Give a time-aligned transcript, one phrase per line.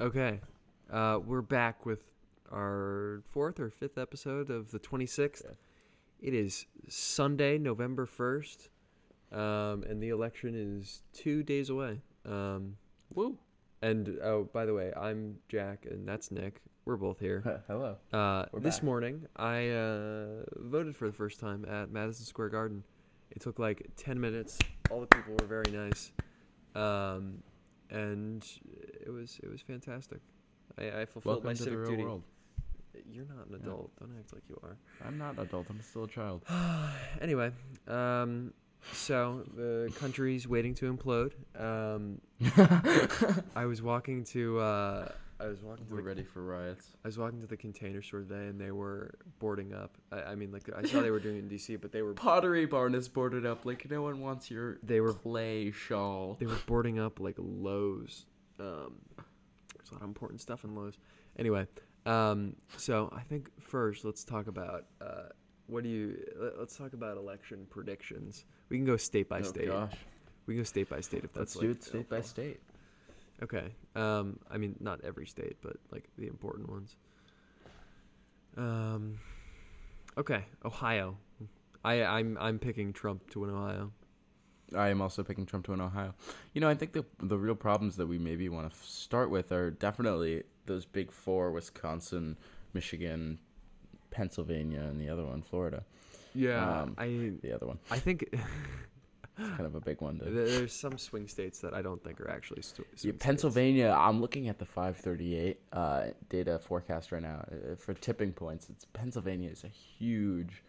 [0.00, 0.40] Okay.
[0.90, 2.00] Uh, we're back with
[2.50, 5.42] our fourth or fifth episode of the 26th.
[5.44, 5.50] Yeah.
[6.22, 8.68] It is Sunday, November 1st,
[9.30, 12.00] um, and the election is two days away.
[12.24, 12.78] Um,
[13.12, 13.36] Woo.
[13.82, 16.62] and oh, by the way, I'm Jack, and that's Nick.
[16.86, 17.62] We're both here.
[17.66, 17.98] Hello.
[18.10, 18.84] Uh, this back.
[18.84, 22.84] morning, I uh, voted for the first time at Madison Square Garden.
[23.30, 24.58] It took like 10 minutes.
[24.90, 26.10] All the people were very nice.
[26.74, 27.42] Um,
[27.90, 28.46] and
[29.10, 30.20] it was it was fantastic.
[30.78, 32.04] I, I fulfilled Welcome my to the civic real duty.
[32.04, 32.22] world.
[33.12, 33.56] You're not an Yeah.
[33.66, 33.90] adult.
[34.00, 34.76] Don't act like you are.
[35.06, 35.66] I'm not an adult.
[35.70, 36.42] I'm still a child.
[37.20, 37.50] anyway,
[37.88, 38.52] um,
[38.92, 41.32] so the country's waiting to implode.
[41.58, 42.20] Um,
[43.56, 46.88] I was walking to uh, I was walking to We're the, ready for riots.
[47.04, 49.96] I was walking to the container store today, and they were boarding up.
[50.12, 52.12] I, I mean, like I saw they were doing it in DC, but they were
[52.14, 53.64] Pottery Barn is boarded up.
[53.64, 56.36] Like no one wants your they were clay shawl.
[56.40, 58.26] they were boarding up like Lowe's.
[58.60, 58.94] Um,
[59.76, 60.98] there's a lot of important stuff in Lowe's.
[61.38, 61.66] Anyway,
[62.06, 65.28] um, so I think first let's talk about uh,
[65.66, 68.44] what do you let- let's talk about election predictions.
[68.68, 69.68] We can go state by state.
[69.70, 69.90] oh state.
[69.90, 69.98] gosh.
[70.46, 72.60] We can go state by state if that's Let's like do it state by state.
[73.42, 73.72] Okay.
[73.94, 76.96] Um, I mean not every state, but like the important ones.
[78.56, 79.18] Um,
[80.18, 81.16] okay, Ohio.
[81.84, 83.92] I I'm I'm picking Trump to win Ohio.
[84.76, 86.14] I am also picking Trump to win Ohio.
[86.54, 89.30] You know, I think the the real problems that we maybe want to f- start
[89.30, 92.36] with are definitely those big four: Wisconsin,
[92.74, 93.38] Michigan,
[94.10, 95.84] Pennsylvania, and the other one, Florida.
[96.34, 100.18] Yeah, Um, I The other one, I think it's kind of a big one.
[100.18, 103.24] To, There's some swing states that I don't think are actually st- swing Yeah, states.
[103.24, 103.90] Pennsylvania.
[103.98, 108.68] I'm looking at the 538 uh, data forecast right now uh, for tipping points.
[108.70, 110.62] It's Pennsylvania is a huge,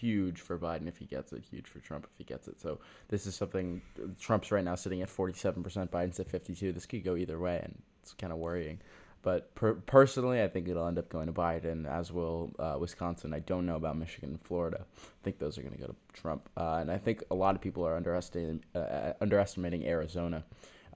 [0.00, 1.44] huge for Biden if he gets it.
[1.50, 2.60] Huge for Trump if he gets it.
[2.60, 3.80] So this is something.
[4.20, 5.90] Trump's right now sitting at 47 percent.
[5.90, 6.72] Biden's at 52.
[6.72, 8.80] This could go either way, and it's kind of worrying.
[9.22, 13.34] But per- personally, I think it'll end up going to Biden, as will uh, Wisconsin.
[13.34, 14.84] I don't know about Michigan and Florida.
[14.84, 16.48] I think those are going to go to Trump.
[16.56, 20.44] Uh, and I think a lot of people are underestimating uh, underestimating Arizona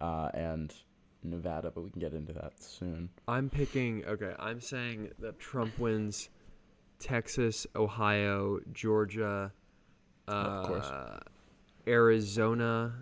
[0.00, 0.72] uh, and
[1.25, 3.09] Nevada, but we can get into that soon.
[3.27, 4.05] I'm picking.
[4.05, 6.28] Okay, I'm saying that Trump wins
[7.00, 9.53] Texas, Ohio, Georgia,
[10.28, 10.91] uh, Of course.
[11.88, 12.93] Arizona,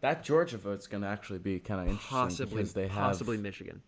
[0.00, 3.36] That Georgia vote's going to actually be kind of interesting possibly because they have possibly
[3.36, 3.82] Michigan.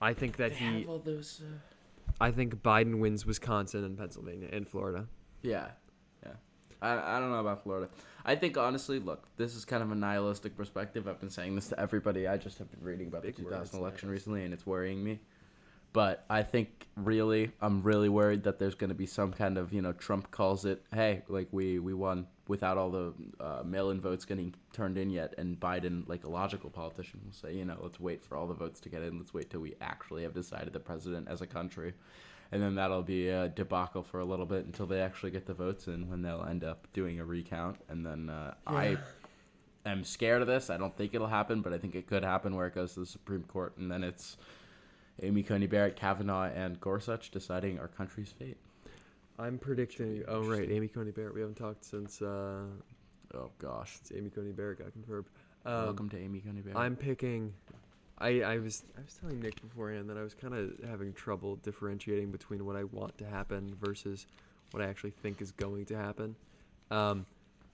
[0.00, 0.80] I think that they he.
[0.80, 1.42] have all those.
[1.44, 5.06] Uh, I think Biden wins Wisconsin and Pennsylvania and Florida.
[5.42, 5.68] Yeah,
[6.22, 6.32] yeah.
[6.82, 7.88] I, I don't know about Florida.
[8.24, 11.08] I think honestly, look, this is kind of a nihilistic perspective.
[11.08, 12.28] I've been saying this to everybody.
[12.28, 14.10] I just have been reading about Big the 2000 election nihilistic.
[14.10, 15.20] recently, and it's worrying me.
[15.92, 19.72] But I think really, I'm really worried that there's going to be some kind of,
[19.72, 24.00] you know, Trump calls it, hey, like we we won without all the uh, mail-in
[24.00, 27.78] votes getting turned in yet, and Biden, like a logical politician, will say, you know,
[27.80, 29.18] let's wait for all the votes to get in.
[29.18, 31.94] Let's wait till we actually have decided the president as a country.
[32.52, 35.54] And then that'll be a debacle for a little bit until they actually get the
[35.54, 37.76] votes in when they'll end up doing a recount.
[37.88, 38.96] And then uh, i
[39.86, 40.68] am scared of this.
[40.68, 43.00] I don't think it'll happen but i think it could happen where it goes to
[43.00, 44.36] the supreme court and then it's
[45.22, 48.56] amy coney barrett kavanaugh and gorsuch deciding our country's fate
[49.38, 50.22] I'm predicting.
[50.28, 50.70] Oh right.
[50.70, 51.32] Amy Coney Barrett.
[51.32, 52.64] We haven't talked since uh,
[53.32, 55.24] oh gosh since Amy Coney Barrett got confirmed.
[55.64, 57.52] Um, welcome to amy coney barrett I'm picking.
[58.16, 61.56] I, I was I was telling Nick beforehand that I was kind of having trouble
[61.56, 64.26] differentiating between what I want to happen versus
[64.70, 66.34] what I actually think is going to happen.
[66.90, 67.26] Um,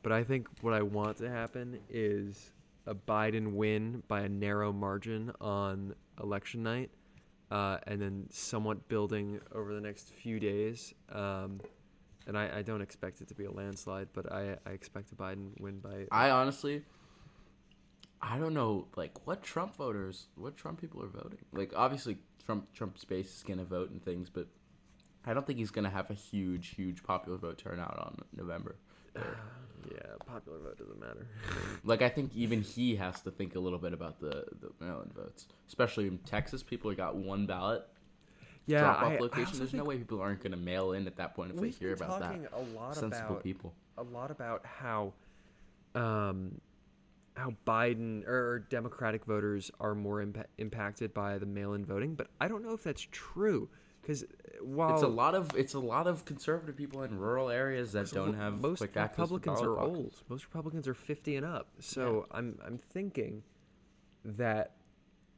[0.02, 2.50] but I think what I want to happen is
[2.86, 6.90] a Biden win by a narrow margin on election night,
[7.50, 10.94] uh, and then somewhat building over the next few days.
[11.12, 11.60] Um,
[12.26, 15.14] and I, I don't expect it to be a landslide, but I, I expect a
[15.14, 16.06] Biden win by.
[16.10, 16.82] i honestly
[18.22, 22.66] i don't know like what trump voters what trump people are voting like obviously trump
[22.72, 24.48] trump's base is to vote and things but
[25.26, 28.76] I don't think he's gonna have a huge, huge popular vote turnout on November.
[29.90, 31.26] Yeah, popular vote doesn't matter.
[31.84, 35.10] Like I think even he has to think a little bit about the the mail-in
[35.12, 36.62] votes, especially in Texas.
[36.62, 37.86] People got one ballot
[38.66, 39.46] yeah, drop-off I- I location.
[39.46, 41.92] also There's no way people aren't gonna mail in at that point if they hear
[41.94, 42.26] about that.
[42.26, 43.72] talking a lot Sensible about people.
[43.96, 45.12] a lot about how,
[45.94, 46.60] um,
[47.36, 52.48] how Biden or Democratic voters are more impa- impacted by the mail-in voting, but I
[52.48, 53.68] don't know if that's true
[54.06, 54.24] because
[54.60, 58.10] while it's a lot of it's a lot of conservative people in rural areas that
[58.12, 59.96] don't have most Republicans are boxes.
[59.96, 60.14] old.
[60.28, 61.68] Most Republicans are 50 and up.
[61.80, 63.42] So I'm I'm thinking
[64.24, 64.76] that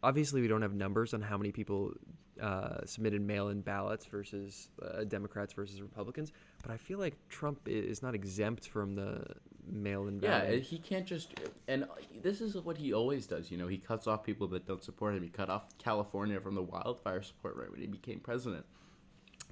[0.03, 1.95] obviously we don't have numbers on how many people
[2.41, 6.33] uh, submitted mail-in ballots versus uh, Democrats versus Republicans,
[6.63, 9.25] but I feel like Trump is not exempt from the
[9.73, 11.35] mail-in Yeah, he can't just.
[11.67, 11.87] And
[12.23, 13.51] this is what he always does.
[13.51, 15.23] You know, he cuts off people that don't support him.
[15.23, 18.65] He cut off California from the wildfire support right when he became president.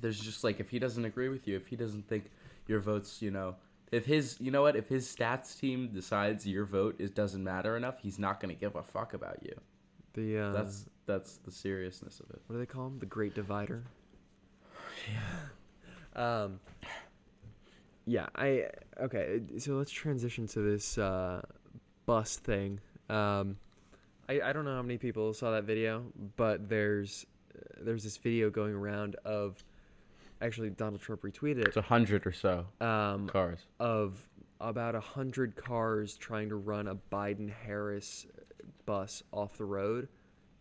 [0.01, 2.31] There's just like if he doesn't agree with you, if he doesn't think
[2.67, 3.57] your votes, you know,
[3.93, 7.77] if his, you know what, if his stats team decides your vote is doesn't matter
[7.77, 9.55] enough, he's not gonna give a fuck about you.
[10.15, 12.41] the uh, That's that's the seriousness of it.
[12.47, 12.99] what do they call him?
[12.99, 13.85] The Great Divider.
[16.17, 16.43] Yeah.
[16.43, 16.61] Um.
[18.07, 18.67] Yeah, I
[19.01, 19.41] okay.
[19.59, 21.43] So let's transition to this uh,
[22.07, 22.81] bus thing.
[23.11, 23.57] Um,
[24.29, 26.05] I I don't know how many people saw that video,
[26.37, 27.27] but there's
[27.81, 29.63] there's this video going around of
[30.41, 31.69] actually Donald Trump retweeted it.
[31.69, 33.59] It's a hundred or so um, cars.
[33.81, 34.17] of
[34.61, 38.27] about a hundred cars trying to run a Biden Harris
[38.87, 40.09] bus off the road,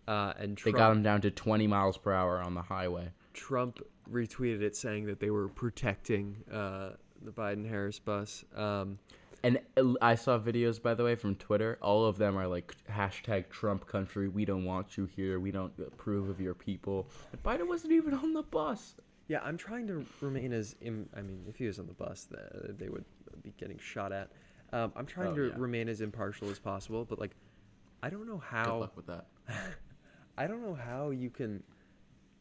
[0.07, 3.11] uh, and They got him down to twenty miles per hour on the highway.
[3.33, 3.81] Trump
[4.11, 6.91] retweeted it saying that they were protecting uh,
[7.25, 8.45] the Biden Harris bus.
[8.55, 8.99] Um,
[9.43, 9.59] And
[10.01, 11.77] I saw videos, by the way, from Twitter.
[11.81, 14.27] All of them are like hashtag Trump country.
[14.27, 15.39] We don't want you here.
[15.39, 17.07] We don't approve of your people.
[17.31, 18.95] And Biden wasn't even on the bus.
[19.27, 22.25] yeah, I'm trying to remain as Im- I mean, if he was on the bus,
[22.25, 23.05] th- they would
[23.43, 24.31] be getting shot at.
[24.73, 25.53] Um, I'm trying Oh, to yeah.
[25.57, 27.35] remain as impartial as possible, but like,
[28.01, 28.63] I don't know how.
[28.65, 29.25] Good luck with that.
[30.37, 31.63] I don't know how you can,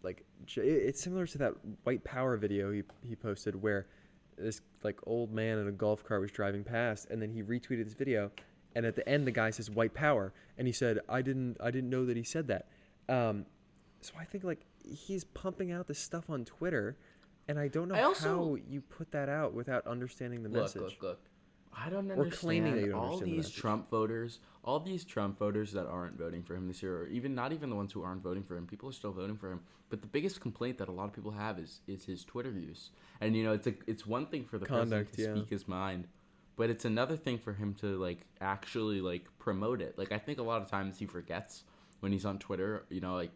[0.03, 0.25] like,
[0.57, 1.55] it's similar to that
[1.85, 3.87] white power video he he posted where
[4.37, 7.85] this like old man in a golf cart was driving past, and then he retweeted
[7.85, 8.31] this video,
[8.75, 11.71] and at the end the guy says white power, and he said I didn't I
[11.71, 12.69] didn't know that he said that.
[13.09, 13.47] Um,
[14.01, 16.97] so I think like he's pumping out this stuff on Twitter,
[17.49, 20.63] and I don't know I also- how you put that out without understanding the Look,
[20.63, 20.83] message.
[20.83, 21.21] look, look.
[21.77, 23.57] I don't Or claiming that understand all understand the these message.
[23.57, 27.35] Trump voters, all these Trump voters that aren't voting for him this year, or even
[27.35, 28.67] not even the ones who aren't voting for him.
[28.67, 29.61] People are still voting for him.
[29.91, 32.91] But the biggest complaint that a lot of people have is is his Twitter use.
[33.21, 35.35] And you know, it's a it's one thing for the Conduct, president to yeah.
[35.35, 36.09] speak his mind,
[36.57, 39.99] but it's another thing for him to like actually like promote it.
[39.99, 41.65] Like I think a lot of times he forgets
[42.01, 42.85] when he's on Twitter.
[42.89, 43.33] You know, like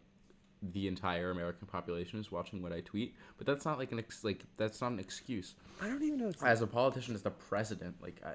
[0.61, 4.23] the entire American population is watching what I tweet, but that's not like an ex-
[4.23, 6.31] like that's not an excuse I don't even know.
[6.43, 8.33] As a politician, as the president, like I,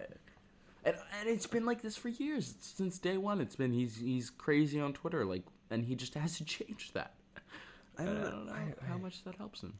[0.86, 3.40] and, and it's been like this for years since day one.
[3.40, 7.14] It's been he's he's crazy on Twitter, like, and he just has to change that.
[7.98, 8.42] I don't And know.
[8.44, 9.74] know I- how I- much that helps him.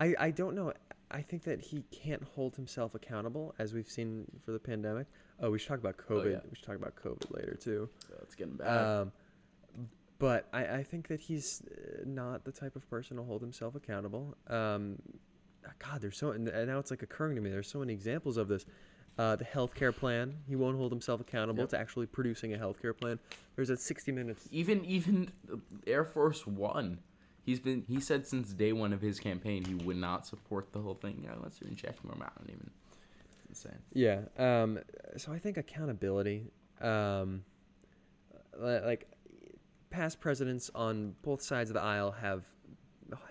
[0.00, 0.72] I, I don't know.
[1.10, 5.06] I think that he can't hold himself accountable, as we've seen for the pandemic.
[5.40, 6.32] Oh, we should talk about Oh, COVID.
[6.32, 6.38] yeah.
[6.48, 7.88] We should talk about COVID later too.
[8.08, 8.68] So it's getting bad.
[9.00, 9.12] Um,
[10.22, 13.74] but I, I think that he's uh, not the type of person to hold himself
[13.74, 14.36] accountable.
[14.46, 15.02] Um,
[15.80, 17.50] God, there's so and now it's like occurring to me.
[17.50, 18.64] There's so many examples of this.
[19.18, 20.36] Uh, the healthcare plan.
[20.46, 21.70] He won't hold himself accountable Yep.
[21.70, 23.18] to actually producing a healthcare plan.
[23.56, 24.48] There's that 60 minutes.
[24.52, 25.28] even even
[25.88, 27.00] Air Force One,
[27.42, 30.78] he's been he said since day one of his campaign he would not support the
[30.78, 31.22] whole thing.
[31.24, 32.70] Yeah, let's even inject more mountain even.
[33.24, 33.80] It's insane.
[33.92, 34.20] Yeah.
[34.38, 34.78] Um,
[35.16, 37.42] so I think accountability, um,
[38.56, 39.08] like
[39.92, 42.44] past presidents on both sides of the aisle have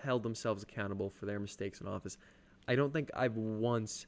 [0.02, 2.16] held themselves accountable for their mistakes in office.
[2.68, 4.06] I don't think I've once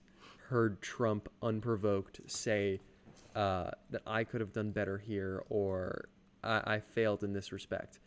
[0.49, 2.81] heard Trump unprovoked say
[3.35, 6.09] uh, that I could have done better here or
[6.45, 7.99] I, I failed in this respect.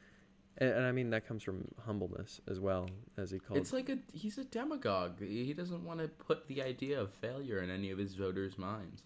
[0.59, 3.59] And, and I mean that comes from humbleness as well, as he called.
[3.59, 5.19] It's like a he's a demagogue.
[5.21, 9.03] He doesn't want to put the idea of failure in any of his voters' minds.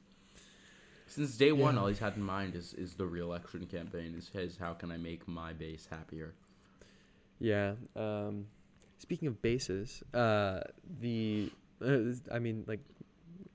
[1.12, 1.82] Since day one, Yeah.
[1.82, 4.16] all he's had in mind is, is the reelection campaign.
[4.18, 6.34] Is his how can I make my base happier?
[7.38, 7.74] Yeah.
[7.98, 8.48] Um,
[8.98, 10.62] speaking of bases, uh,
[11.02, 11.52] the
[11.86, 12.80] uh, I mean like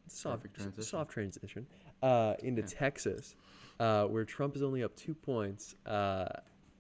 [0.06, 0.82] soft Perfect transition.
[0.82, 1.66] soft transition
[2.02, 2.68] uh, into Yeah.
[2.68, 3.34] Texas,
[3.80, 6.28] uh, where Trump is only up two points, uh,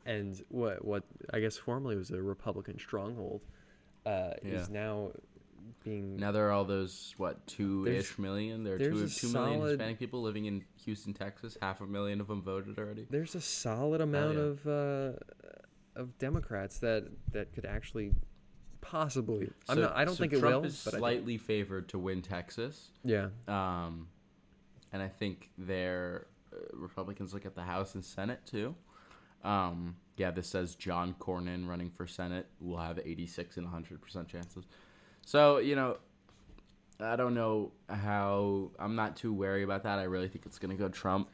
[0.04, 3.40] and what what I guess formerly was a Republican stronghold,
[4.04, 4.50] uh, Yeah.
[4.60, 5.12] is now
[5.84, 8.64] being Now there are all those what two ish million.
[8.64, 11.56] There are two two million solid- Hispanic people living in Houston, Texas.
[11.60, 13.06] Half a million of them voted already.
[13.10, 14.40] there's a solid amount yeah.
[14.40, 15.12] of uh,
[15.94, 18.12] of Democrats that that could actually
[18.80, 19.50] possibly.
[19.68, 19.96] I'm not.
[19.96, 20.64] I don't so think it Trump will.
[20.64, 22.90] is but I slightly favored to win Texas.
[23.04, 23.28] yeah.
[23.48, 24.08] Um,
[24.92, 28.74] and I think their uh, Republicans look at the House and Senate too.
[29.44, 34.64] Um, yeah, this says John Cornyn running for Senate will have 86 and 100% chances.
[35.26, 35.98] So, you know,
[37.00, 38.70] I don't know how.
[38.78, 39.98] I'm not too wary about that.
[39.98, 41.28] I really think it's going to go Trump.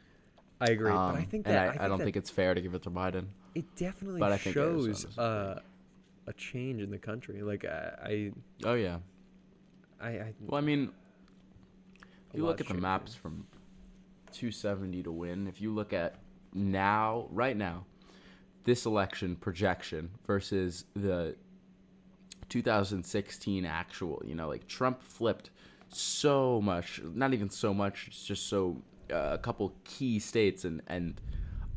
[0.61, 2.31] I agree, but I Um, think and that I, I, think don't that think it's
[2.31, 3.27] fair to give it to Biden.
[3.55, 5.61] it definitely but I think shows uh,
[6.27, 7.43] a change in the country.
[7.43, 8.33] Like I,
[8.65, 8.99] Oh, yeah.
[10.01, 10.91] I, I Well, I mean,
[12.33, 13.47] if you look at the maps from
[14.33, 16.15] 270 to win, if you look at
[16.55, 17.85] now, right now,
[18.65, 21.37] this election projection versus the
[22.53, 25.51] 2016 actual, you know, like Trump flipped
[25.89, 27.01] so much.
[27.03, 28.07] Not even so much.
[28.09, 31.21] It's just so uh, a couple key states, and and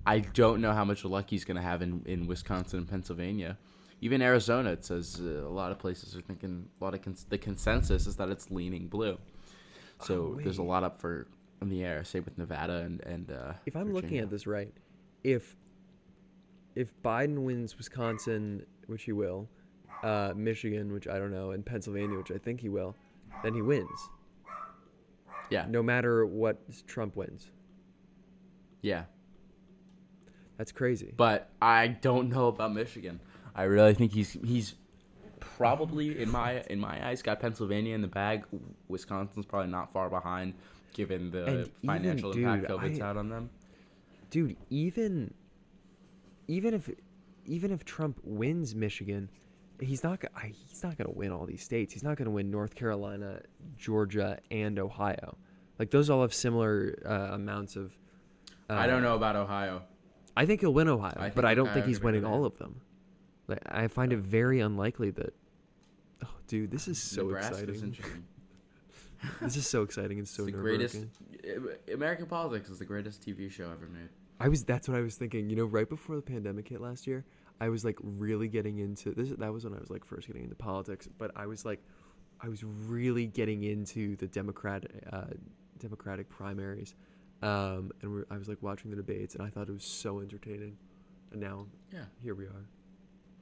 [0.06, 3.58] I don't know how much luck he's going to have in in Wisconsin and Pennsylvania.
[4.02, 7.26] Even Arizona, it says uh, a lot of places are thinking a lot of cons-
[7.30, 9.18] the consensus is that it's leaning blue.
[10.02, 11.28] So Oh, there's a lot up for
[11.62, 12.04] in the air.
[12.04, 13.32] Same with Nevada and and.
[13.32, 14.74] Uh, If I'm looking at this right,
[15.24, 15.56] if
[16.76, 19.48] if Biden wins Wisconsin, which he will,
[20.04, 22.96] uh, Michigan, which I don't know, and Pennsylvania, which I think he will,
[23.44, 23.90] then he wins.
[25.50, 27.48] yeah, No matter what Trump wins.
[28.82, 29.04] yeah.
[30.58, 31.14] That's crazy.
[31.18, 33.20] but I don't know about Michigan.
[33.54, 34.76] I really think he's he's
[35.42, 38.46] probably in my in my eyes got Pennsylvania in the bag.
[38.88, 40.54] Wisconsin's probably not far behind,
[40.94, 43.50] given the And even, financial impact dude, COVID's I- had on them.
[44.30, 45.34] dude even
[46.48, 46.90] even if
[47.46, 49.30] even if trump wins michigan
[49.80, 52.32] he's not I- he's not going to win all these states he's not going to
[52.32, 53.42] win north carolina
[53.78, 55.38] georgia and ohio
[55.80, 57.98] like those all have similar uh, amounts of
[58.70, 59.84] uh, I don't know about Ohio.
[60.36, 62.82] i think he'll win ohio I but i don't think he's winning all of them
[63.48, 65.34] like, i find it very unlikely that
[66.24, 68.24] oh dude this is so Nebraska's exciting
[69.42, 70.98] this is so exciting and so it's the greatest.
[71.92, 74.10] American politics is the greatest TV show ever made.
[74.40, 75.50] I was that's what I was thinking.
[75.50, 77.26] You know, right before the pandemic hit last year,
[77.62, 79.30] I was like really getting into this.
[79.38, 81.08] That was when I was like first getting into politics.
[81.18, 81.82] But I was like,
[82.42, 85.26] I was really getting into the Democratic uh,
[85.80, 86.96] Democratic primaries,
[87.42, 90.20] um, and we're, I was like watching the debates, and I thought it was so
[90.20, 90.78] entertaining.
[91.32, 92.06] And now Yeah.
[92.22, 92.66] here we are.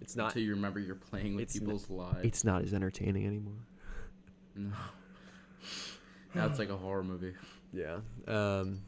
[0.01, 0.27] It's not.
[0.27, 2.19] Until you remember you're playing with n- people's lives.
[2.23, 3.65] It's not as entertaining anymore.
[4.55, 4.71] no.
[6.35, 7.33] Now it's like a horror movie.
[7.71, 7.99] Yeah.
[8.27, 8.81] Um.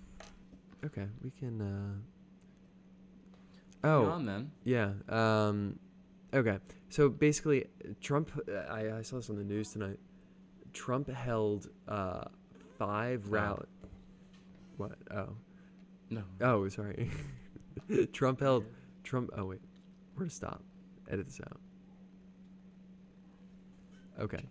[0.85, 1.61] Okay, we can.
[3.83, 4.05] Uh, oh.
[4.05, 4.51] on then.
[4.63, 4.91] Yeah.
[5.09, 5.79] Um,
[6.33, 6.59] okay.
[6.89, 7.65] So basically,
[8.01, 8.31] Trump.
[8.69, 9.99] I, I saw this on the news tonight.
[10.73, 12.25] Trump held uh,
[12.77, 13.65] five rally.
[14.77, 14.93] What?
[15.11, 15.29] Oh.
[16.09, 16.23] No.
[16.41, 17.09] Oh, sorry.
[18.13, 18.65] Trump held.
[19.03, 19.31] Trump.
[19.35, 19.61] Oh wait.
[20.15, 20.61] Where to stop?
[21.09, 21.59] Edit this out.
[24.19, 24.45] Okay.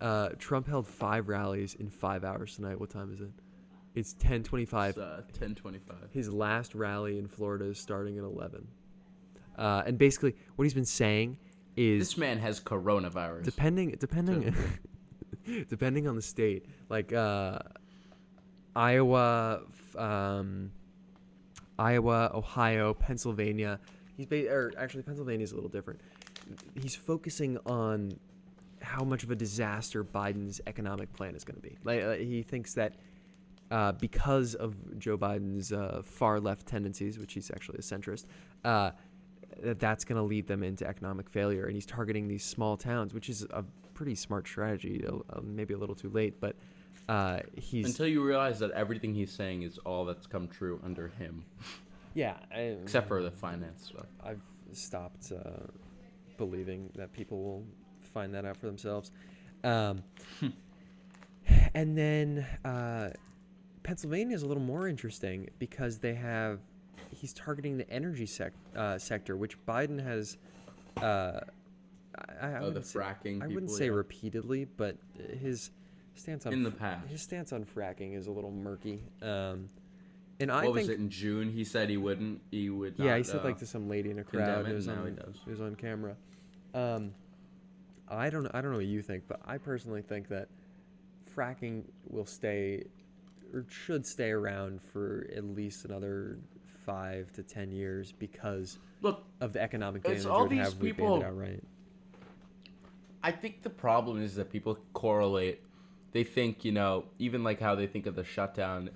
[0.00, 2.78] Uh, Trump held five rallies in five hours tonight.
[2.78, 3.30] What time is it?
[3.96, 4.90] It's ten twenty-five.
[4.90, 6.10] It's uh, ten twenty-five.
[6.12, 8.68] His last rally in Florida is starting at 11.
[9.58, 11.38] Uh, and basically, what he's been saying
[11.76, 13.44] is This man has coronavirus.
[13.44, 14.54] depending depending
[15.68, 17.58] depending on the state, like uh,
[18.74, 19.62] Iowa,
[19.96, 20.70] um,
[21.78, 23.80] Iowa, Ohio, Pennsylvania.
[24.16, 26.00] He's ba- or actually Pennsylvania is a little different.
[26.80, 28.12] He's focusing on
[28.82, 31.78] how much of a disaster Biden's economic plan is going to be.
[31.82, 32.94] Like uh, he thinks that
[33.70, 38.26] uh, because of Joe Biden's uh, far left tendencies, which he's actually a centrist,
[38.64, 38.90] uh,
[39.62, 41.64] that that's going to lead them into economic failure.
[41.64, 45.04] And he's targeting these small towns, which is a pretty smart strategy.
[45.06, 46.56] uh, Maybe a little too late, but
[47.08, 51.08] uh, he's Until you realize that everything he's saying is all that's come true under
[51.08, 51.44] him,
[52.14, 52.36] yeah.
[52.52, 54.06] I, except for the finance stuff.
[54.24, 54.42] I've
[54.72, 55.66] stopped uh,
[56.36, 57.64] believing that people will
[58.12, 59.12] find that out for themselves.
[59.62, 60.02] Um,
[61.74, 63.10] and then uh,
[63.86, 66.58] Pennsylvania is a little more interesting because they have
[67.12, 70.36] he's targeting the energy sec- uh, sector, which Biden has.
[71.00, 71.38] Uh,
[72.40, 73.42] I, I Oh, the wouldn't say, fracking.
[73.42, 73.92] I wouldn't say yeah.
[73.92, 74.96] repeatedly, but
[75.40, 75.70] his
[76.16, 77.06] stance on in the past.
[77.08, 79.04] his stance on fracking is a little murky.
[79.22, 79.68] Um,
[80.40, 81.50] and I what think was it in June?
[81.52, 82.40] He said he wouldn't.
[82.50, 82.94] He would.
[82.98, 84.66] yeah, he said uh, like to some lady in a crowd.
[84.66, 85.36] it, It was now on he does.
[85.46, 86.16] it was on camera.
[86.74, 87.14] Um,
[88.08, 88.46] I don't.
[88.52, 90.48] I don't know what you think, but I personally think that
[91.36, 92.84] fracking will stay
[93.52, 96.38] or should stay around for at least another
[96.84, 100.58] five to ten years because Look, of the economic It's damage it all would these
[100.60, 101.64] have if we banned people- it outright.
[103.22, 105.60] I think the problem is that people correlate.
[106.12, 108.90] They think, you know, even like how they think of the shutdown,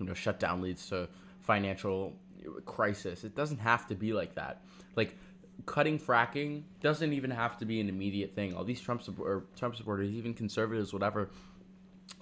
[0.00, 1.08] you know, shutdown leads to
[1.42, 2.16] financial
[2.64, 3.22] crisis.
[3.24, 4.62] It doesn't have to be like that.
[4.96, 5.14] Like
[5.64, 8.54] cutting fracking doesn't even have to be an immediate thing.
[8.54, 11.30] All these Trump support, or Trump supporters, even conservatives, whatever.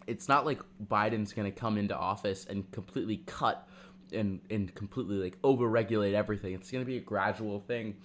[0.07, 3.67] It's not like Biden's going to come into office and completely cut
[4.13, 6.55] and and completely like overregulate everything.
[6.55, 7.97] It's going to be a gradual thing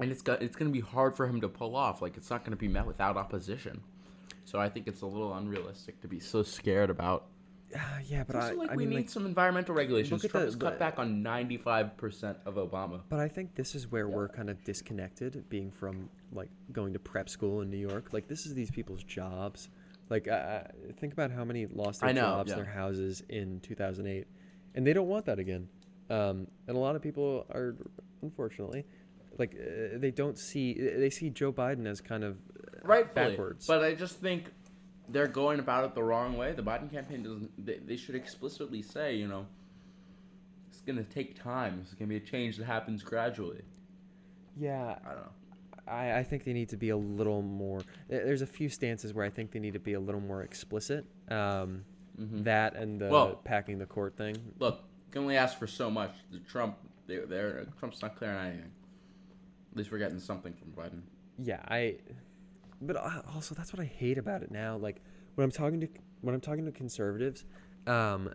[0.00, 2.02] and it's got it's going to be hard for him to pull off.
[2.02, 3.80] Like it's not going to be met without opposition.
[4.44, 7.26] So I think it's a little unrealistic to be so scared about.
[7.74, 10.10] Uh, yeah, but I, like I we mean, need like, some environmental regulations.
[10.10, 13.00] look at Trump has cut back on ninety five percent of Obama.
[13.08, 16.98] But I think this is where we're kind of disconnected, being from like going to
[16.98, 18.12] prep school in New York.
[18.12, 19.68] Like this is these people's jobs.
[20.10, 20.60] Like uh,
[20.98, 22.56] think about how many lost their know, jobs, yeah.
[22.56, 24.26] their houses in 2008,
[24.74, 25.68] and they don't want that again.
[26.10, 27.76] Um, and a lot of people are,
[28.22, 28.86] unfortunately,
[29.38, 33.66] like uh, they don't see they see Joe Biden as kind of uh, Rightfully, backwards.
[33.66, 34.50] but I just think
[35.08, 36.52] they're going about it the wrong way.
[36.52, 37.64] The Biden campaign doesn't.
[37.64, 39.46] They, they should explicitly say, you know,
[40.70, 41.80] it's gonna take time.
[41.82, 43.62] It's gonna be a change that happens gradually.
[44.56, 45.32] Yeah, I don't know.
[45.88, 47.80] I, I think they need to be a little more.
[48.08, 51.04] There's a few stances where I think they need to be a little more explicit.
[51.30, 51.84] Um,
[52.18, 52.42] Mhm.
[52.44, 54.36] That and the Well- packing the court thing.
[54.58, 56.10] Look, you can only ask for so much.
[56.32, 56.76] The Trump,
[57.06, 58.72] they, they're Trump's not clearing anything.
[59.70, 61.02] At least we're getting something from Biden.
[61.38, 61.98] Yeah, I.
[62.82, 64.76] But also, that's what I hate about it now.
[64.76, 65.00] Like
[65.36, 65.88] when I'm talking to
[66.20, 67.44] when I'm talking to conservatives,
[67.86, 68.34] um,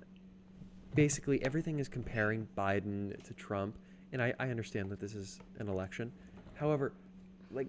[0.95, 3.77] basically everything is comparing Biden to Trump,
[4.13, 6.13] and I, I understand that this is an election.
[6.53, 6.93] However,
[7.53, 7.67] like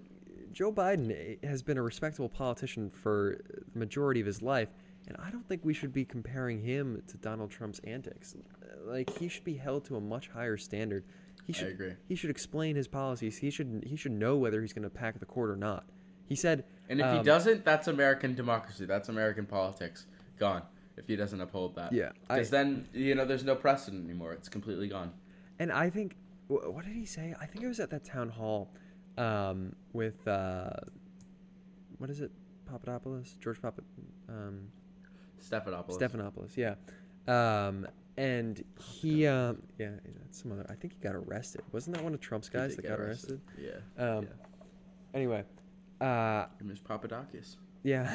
[0.51, 3.37] Joe Biden has been a respectable politician for
[3.73, 4.69] the majority of his life,
[5.07, 8.35] and I don't think we should be comparing him to Donald Trump's antics.
[8.85, 11.05] Like he should be held to a much higher standard.
[11.45, 11.93] He I should agree.
[12.07, 13.37] he should explain his policies.
[13.37, 15.85] He should he should know whether he's going to pack the court or not.
[16.27, 18.85] He said, And if he um, doesn't, that's American democracy.
[18.85, 20.07] That's American politics.
[20.39, 20.63] Gone.
[20.97, 21.91] If he doesn't uphold that.
[21.93, 24.33] Yeah, Because then, you know, there's no precedent anymore.
[24.33, 25.11] It's completely gone.
[25.59, 26.15] and I think
[26.47, 27.35] what did he say?
[27.39, 28.71] I think it was at that town hall
[29.17, 30.69] um, with uh,
[31.97, 32.31] what is it,
[32.65, 33.81] Papadopoulos, George Papa,
[34.29, 34.67] um,
[35.41, 35.99] Stephanopoulos.
[35.99, 36.75] Stephanopoulos, yeah.
[37.27, 39.89] Um, and he, um, yeah,
[40.21, 40.65] that's some other.
[40.69, 41.61] I think he got arrested.
[41.71, 43.41] Wasn't that one of Trump's guys that got arrested?
[43.57, 43.71] Yeah.
[43.97, 44.29] Um, yeah.
[45.13, 45.43] Anyway,
[46.01, 46.79] uh, And Ms.
[46.79, 47.55] Papadakis.
[47.83, 48.11] Yeah,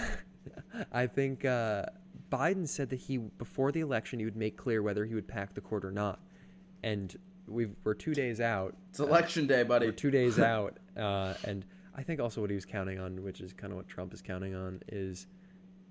[0.93, 1.87] I think uh,
[2.31, 5.55] Biden said that he before the election he would make clear whether he would pack
[5.55, 6.21] the court or not,
[6.83, 7.17] and
[7.51, 8.77] we've we're two days out.
[8.91, 9.87] It's election day, buddy.
[9.87, 11.65] We're two days out, uh, and
[11.95, 14.23] I think also what he was counting on, which is kind of what Trump is
[14.23, 15.27] counting on, is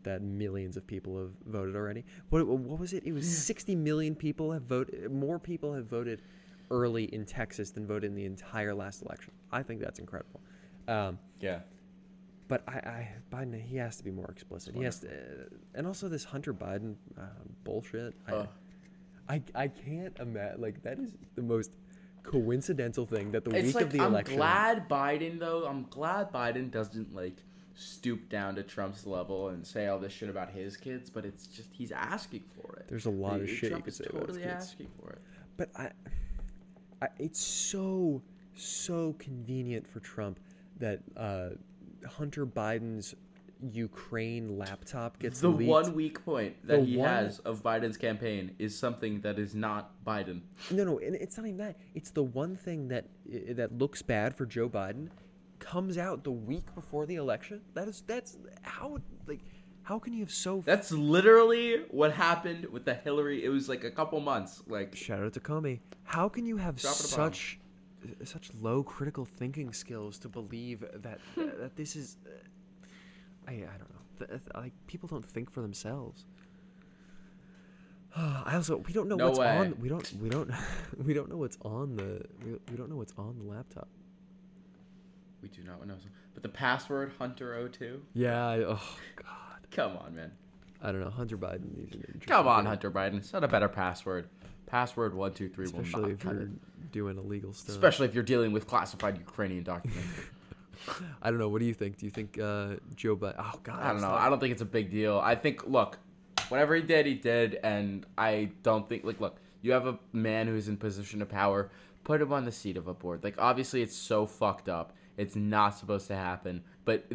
[0.03, 2.05] that millions of people have voted already.
[2.29, 3.03] What what was it?
[3.05, 5.11] It was 60 million people have voted.
[5.11, 6.21] More people have voted
[6.71, 9.33] early in Texas than voted in the entire last election.
[9.51, 10.39] I think that's incredible.
[10.87, 11.59] Um, Yeah.
[12.47, 14.75] but I, I Biden, he has to be more explicit.
[14.75, 15.09] He has to,
[15.73, 17.23] and also this Hunter Biden uh,
[17.63, 18.13] bullshit.
[18.27, 18.47] I.
[19.29, 20.61] I, I can't imagine.
[20.61, 21.71] Like that is the most
[22.23, 24.35] coincidental thing that the It's week like of the I'm election.
[24.37, 25.65] glad Biden though.
[25.65, 27.37] I'm glad Biden doesn't like
[27.75, 31.47] stoop down to Trump's level and say all this shit about his kids, but it's
[31.47, 32.87] just he's asking for it.
[32.87, 34.65] There's a lot of shit you Trump could is say about his totally kids.
[34.65, 35.21] asking for it.
[35.57, 35.91] But I,
[37.01, 38.21] I, it's so
[38.55, 40.39] so convenient for Trump
[40.79, 41.49] that uh,
[42.07, 43.15] Hunter Biden's
[43.61, 45.69] Ukraine laptop gets the leaked.
[45.69, 49.53] one weak point that The he one- has of Biden's campaign is something that is
[49.53, 50.41] not Biden.
[50.71, 51.77] No, no, and it's not even that.
[51.93, 53.05] It's the one thing that
[53.49, 55.09] that looks bad for Joe Biden
[55.59, 57.61] comes out the week before the election.
[57.73, 59.41] That is that's how like
[59.83, 63.43] how can you have so That's literally what happened with the Hillary.
[63.43, 64.63] It was like a couple months.
[64.67, 65.79] Like shout out to Comey.
[66.03, 67.59] How can you have such
[68.23, 72.29] such low critical thinking skills to believe that that this is uh,
[73.49, 74.03] I I don't know.
[74.19, 76.25] Th- th- Like people don't think for themselves.
[78.15, 79.47] I also we don't know No what's way.
[79.57, 80.51] on we don't we don't
[81.05, 83.87] we don't know what's on the we, we don't know what's on the laptop.
[85.41, 85.95] we do not know.
[86.33, 87.99] But the password Hunter02.
[88.13, 88.47] Yeah.
[88.47, 88.81] I, oh
[89.15, 89.67] God.
[89.71, 90.31] Come on, man.
[90.81, 91.09] I don't know.
[91.09, 93.23] Hunter Biden needs an Come on, thing, Hunter Biden.
[93.23, 94.29] Set a better password.
[94.65, 96.91] Password one two three will Especially not if cut you're it.
[96.91, 97.75] doing illegal stuff.
[97.75, 100.07] Especially if you're dealing with classified Ukrainian documents.
[101.21, 101.49] I don't know.
[101.49, 101.97] What do you think?
[101.97, 103.35] Do you think uh, Joe Biden?
[103.39, 103.79] Oh God.
[103.81, 104.07] I don't know.
[104.07, 104.21] stop.
[104.21, 105.19] I don't think it's a big deal.
[105.23, 105.97] I think look,
[106.49, 110.47] whatever he did, he did, and I don't think like look, you have a man
[110.47, 111.69] who's in position of power,
[112.03, 113.23] put him on the seat of a board.
[113.23, 114.93] Like obviously, it's so fucked up.
[115.17, 117.05] It's not supposed to happen, but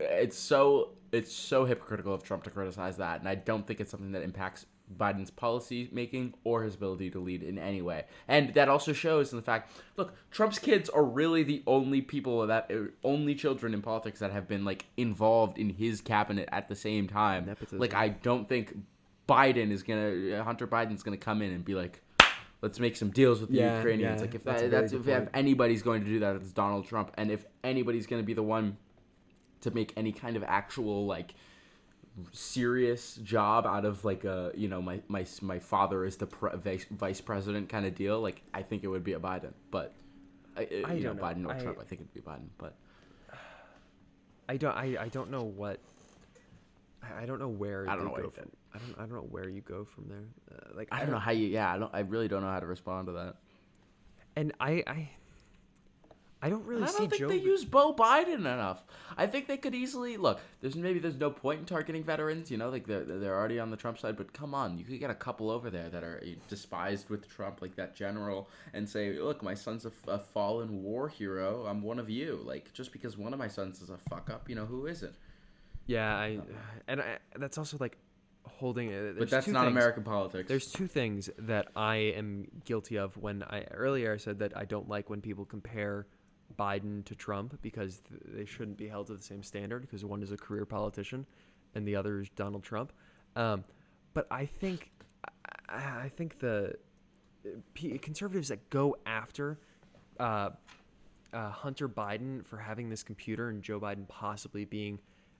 [0.00, 3.90] it's so it's so hypocritical of Trump to criticize that, and I don't think it's
[3.90, 4.66] something that impacts
[4.98, 8.04] Biden's policy making or his ability to lead in any way.
[8.28, 12.46] And that also shows in the fact, look, Trump's kids are really the only people
[12.46, 16.68] that uh, only children in politics that have been like involved in his cabinet at
[16.68, 17.46] the same time.
[17.46, 17.78] Nepotism.
[17.78, 18.76] Like I don't think
[19.28, 22.00] Biden is gonna uh, Hunter Biden's gonna come in and be like
[22.62, 24.20] let's make some deals with the Yeah, Ukrainians.
[24.20, 25.28] yeah, like if that's that, that's if, if point.
[25.34, 27.10] anybody's going to do that, it's Donald Trump.
[27.18, 28.76] And if anybody's going to be the one
[29.62, 31.34] to make any kind of actual like
[32.32, 36.56] serious job out of like a you know my my my father is the pre-
[36.56, 39.52] vice, vice president kind of deal, like I think it would be a Biden.
[39.70, 39.94] But
[40.56, 41.22] I, you know, don't know.
[41.22, 42.48] Biden or I- Trump, I think it'd be Biden.
[42.58, 42.76] But
[44.48, 44.76] I don't.
[44.76, 45.80] I, I don't know what.
[47.02, 47.88] I I don't know where.
[47.88, 48.50] I don't know go from.
[48.74, 48.94] I don't.
[48.98, 50.24] I don't know where you go from there.
[50.50, 51.46] Uh, like I don't know how you.
[51.46, 51.94] Yeah, I don't.
[51.94, 53.36] I really don't know how to respond to that.
[54.36, 54.82] And I.
[54.86, 55.10] I.
[56.44, 57.28] I don't really I don't think Joe.
[57.28, 58.82] they use Bo Biden enough.
[59.16, 60.40] I think they could easily look.
[60.60, 62.50] There's maybe there's no point in targeting veterans.
[62.50, 64.16] You know, like they're they're already on the Trump side.
[64.16, 67.28] But come on, you could get a couple over there that are eh, despised with
[67.28, 71.64] Trump, like that general, and say, look, my son's a fallen war hero.
[71.66, 72.40] I'm one of you.
[72.44, 75.14] Like just because one of my sons is a fuck up, you know, who isn't?
[75.86, 76.40] Yeah, I
[76.88, 77.98] and I, that's also like
[78.44, 79.16] holding it.
[79.16, 80.48] but that's not American politics.
[80.48, 84.64] There's two things that I am guilty of when I earlier I said that I
[84.64, 86.08] don't like when people compare
[86.56, 90.22] Biden to Trump because th- they shouldn't be held to the same standard because one
[90.22, 91.26] is a career politician
[91.74, 92.92] and the other is Donald Trump.
[93.36, 93.64] Um,
[94.14, 94.90] but I think
[95.68, 96.74] I, I think the
[97.46, 99.58] uh, P- conservatives that go after
[100.20, 100.50] uh,
[101.32, 104.98] uh, Hunter Biden for having this computer and Joe Biden possibly being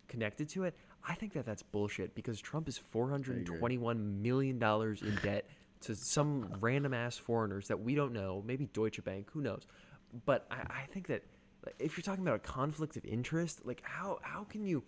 [0.09, 0.75] connected to it,
[1.07, 5.17] I think that that's bullshit because Trump is four hundred and twenty-one million dollars in
[5.23, 5.47] debt
[5.83, 9.67] to some random ass foreigners that we don't know, maybe Deutsche Bank, who knows?
[10.25, 11.23] But I, I think that
[11.79, 14.83] if you're talking about a conflict of interest, like how how can you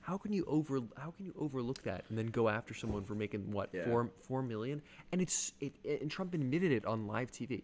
[0.00, 3.14] how can you over how can you overlook that and then go after someone for
[3.14, 3.84] making what Yeah.
[3.84, 4.80] four four million?
[5.12, 7.62] And it's it and Trump admitted it on live TV,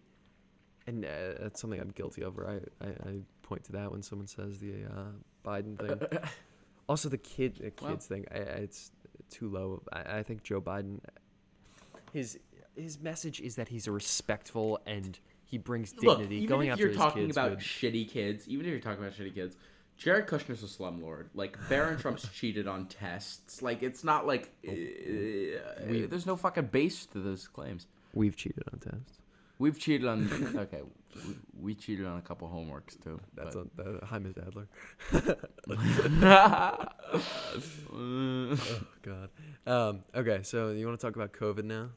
[0.86, 1.08] and uh,
[1.40, 2.36] that's something I'm guilty of.
[2.36, 5.12] Where I, I, I point to that when someone says the uh,
[5.44, 6.18] Biden thing.
[6.88, 8.26] also, the kid the kids thing.
[8.30, 8.90] I, I- it's
[9.30, 9.82] too low.
[9.92, 11.00] I, I think Joe Biden.
[12.12, 12.38] His
[12.76, 15.18] his message is that he's a respectful and
[15.50, 16.36] he brings Look, dignity.
[16.36, 19.02] even going if after you're talking kids about would- shitty kids, even if you're talking
[19.04, 19.56] about shitty kids,
[19.96, 21.26] Jared Kushner's a slumlord.
[21.34, 23.60] Like Barron Trump's cheated on tests.
[23.60, 24.72] Like it's not like uh,
[25.88, 27.86] We- there's no fucking base to those claims.
[28.14, 29.18] we've cheated on tests.
[29.58, 30.30] We've cheated on.
[30.56, 30.80] okay,
[31.26, 33.20] we, we cheated on a couple homeworks too.
[33.34, 34.36] That's but- a, uh, hi, Ms.
[34.46, 34.68] Adler.
[35.12, 36.76] Uh,
[37.92, 38.56] Oh
[39.02, 39.28] God.
[39.66, 41.90] Um, okay, so you want to talk about COVID now?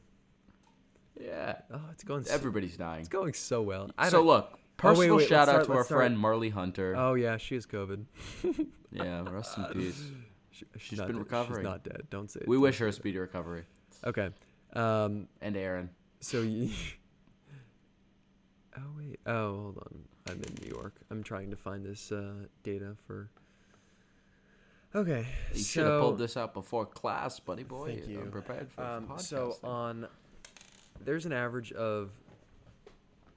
[1.20, 2.24] Yeah, Oh, it's going.
[2.24, 3.00] So, everybody's dying.
[3.00, 3.90] it's going so well.
[3.98, 5.88] I So don't- look, Oh, wait, personal wait, let's shout out start- to our let's
[5.88, 6.94] start- friend Marley Hunter.
[6.96, 8.04] Oh yeah, she has COVID.
[8.90, 10.02] yeah, rest in peace.
[10.50, 11.24] She, She's not been dead.
[11.24, 11.60] recovering.
[11.60, 12.02] She's not dead.
[12.10, 12.40] Don't say.
[12.40, 12.48] it.
[12.48, 13.64] We wish her a speedy recovery.
[14.04, 14.30] Okay.
[14.74, 15.28] Um.
[15.40, 15.90] And Aaron.
[16.20, 16.70] So you.
[18.76, 19.20] Oh wait.
[19.26, 19.98] Oh, hold on.
[20.28, 20.96] I'm in New York.
[21.10, 23.30] I'm trying to find this uh, data for.
[24.96, 25.26] Okay.
[25.52, 27.94] You so, should have pulled this out before class, buddy boy.
[27.96, 28.20] Thank you.
[28.20, 29.20] I'm prepared for Um, podcasting.
[29.20, 30.06] so on,
[31.00, 32.10] there's an average of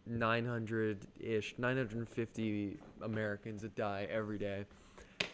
[0.06, 4.66] 900 ish, 950 Americans that die every day,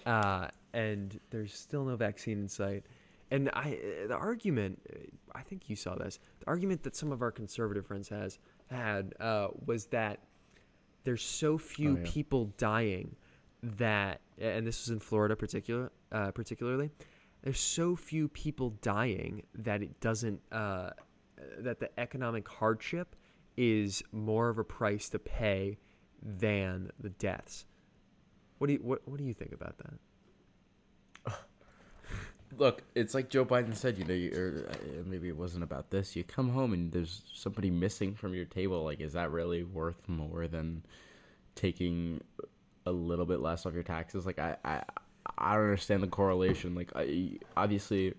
[0.06, 2.84] uh, and there's still no vaccine in sight.
[3.32, 4.98] And I, the argument, uh,
[5.36, 6.20] I think you saw this.
[6.40, 8.38] The argument that some of our conservative friends has
[8.70, 10.20] had uh, was that
[11.04, 12.04] there's so few Oh, yeah.
[12.12, 13.16] people dying
[13.62, 16.90] that, and this was in Florida particular, uh, particularly,
[17.44, 20.92] there's so few people dying that it doesn't, uh,
[21.60, 23.16] that the economic hardship
[23.58, 25.78] is more of a price to pay
[26.22, 27.66] than the deaths.
[28.58, 31.34] What do you what What do you think about that?
[32.58, 36.16] Look, it's like Joe Biden said, you know, or uh, maybe it wasn't about this.
[36.16, 38.84] You come home and there's somebody missing from your table.
[38.84, 40.84] Like, is that really worth more than
[41.56, 42.22] taking
[42.86, 44.26] a little bit less off your taxes?
[44.26, 44.84] Like, I, I,
[45.38, 46.76] I don't understand the correlation.
[46.76, 48.14] Like, I, obviously,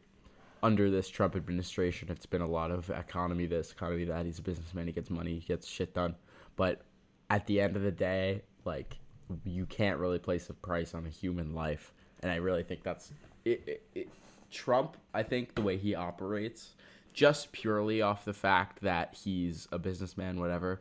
[0.64, 4.24] under this Trump administration, it's been a lot of economy this, economy that.
[4.24, 4.86] He's a businessman.
[4.86, 5.34] He gets money.
[5.34, 6.16] He gets shit done.
[6.56, 6.80] But
[7.28, 8.96] at the end of the day, like,
[9.44, 11.92] you can't really place a price on a human life.
[12.20, 13.12] And I really think that's
[13.44, 14.08] it, it, it,
[14.50, 14.96] Trump.
[15.12, 16.70] I think the way he operates,
[17.12, 20.80] just purely off the fact that he's a businessman, whatever,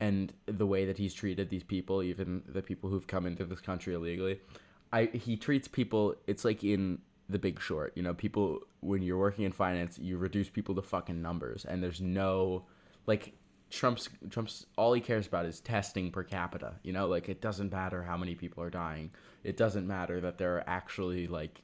[0.00, 3.60] and the way that he's treated these people, even the people who've come into this
[3.60, 4.40] country illegally,
[4.92, 6.16] I he treats people.
[6.26, 6.98] It's like in
[7.32, 7.92] The Big Short.
[7.96, 11.82] You know, people when you're working in finance, you reduce people to fucking numbers, and
[11.82, 12.64] there's no
[13.06, 13.32] like
[13.70, 16.74] Trump's Trump's all he cares about is testing per capita.
[16.82, 19.10] You know, like it doesn't matter how many people are dying.
[19.44, 21.62] It doesn't matter that there are actually like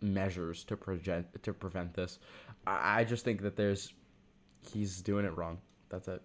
[0.00, 2.18] measures to prevent to prevent this.
[2.66, 3.92] I, I just think that there's
[4.72, 5.58] he's doing it wrong.
[5.88, 6.22] That's it.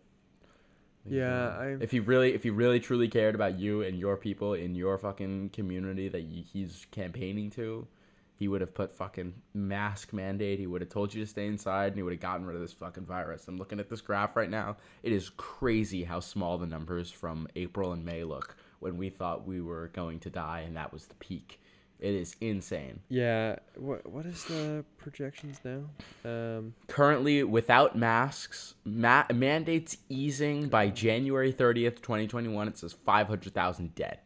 [1.05, 1.49] Yeah.
[1.57, 4.75] I- if he really if he really truly cared about you and your people in
[4.75, 7.87] your fucking community that he's campaigning to,
[8.35, 10.59] he would have put fucking mask mandate.
[10.59, 12.61] He would have told you to stay inside, and he would have gotten rid of
[12.61, 13.47] this fucking virus.
[13.47, 14.77] I'm looking at this graph right now.
[15.03, 19.47] It is crazy how small the numbers from April and May look when we thought
[19.47, 21.59] we were going to die, and that was the peak.
[21.99, 22.99] It is insane.
[23.07, 23.57] Yeah.
[23.75, 25.83] What What is the projections now?
[26.25, 26.73] Um.
[26.87, 32.67] Currently, without masks, ma- mandates easing by January 30th, 2021.
[32.67, 34.19] It says 500,000 dead.